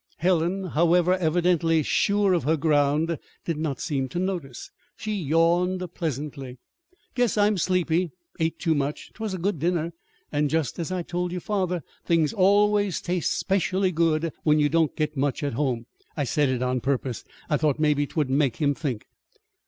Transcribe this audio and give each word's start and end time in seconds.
Helen, 0.17 0.63
however, 0.73 1.13
evidently 1.13 1.83
sure 1.83 2.33
of 2.33 2.43
her 2.43 2.57
ground, 2.57 3.19
did 3.45 3.57
not 3.59 3.79
seem 3.79 4.09
to 4.09 4.17
notice. 4.17 4.71
She 4.97 5.11
yawned 5.13 5.85
pleasantly. 5.93 6.57
"Guess 7.13 7.37
I'm 7.37 7.55
sleepy. 7.59 8.09
Ate 8.39 8.57
too 8.57 8.73
much. 8.73 9.11
'Twas 9.13 9.35
a 9.35 9.37
good 9.37 9.59
dinner; 9.59 9.93
and, 10.31 10.49
just 10.49 10.79
as 10.79 10.91
I 10.91 11.03
told 11.03 11.31
your 11.31 11.39
father, 11.41 11.83
things 12.03 12.33
always 12.33 12.99
taste 12.99 13.33
especially 13.33 13.91
good 13.91 14.31
when 14.41 14.57
you 14.57 14.69
don't 14.69 14.95
get 14.97 15.15
much 15.15 15.43
at 15.43 15.53
home. 15.53 15.85
I 16.17 16.23
said 16.23 16.49
it 16.49 16.63
on 16.63 16.81
purpose. 16.81 17.23
I 17.47 17.57
thought 17.57 17.77
maybe 17.77 18.07
'twould 18.07 18.27
make 18.27 18.55
him 18.55 18.73
think." 18.73 19.05